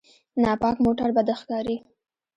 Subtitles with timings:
[0.41, 1.75] ناپاک موټر بد ښکاري.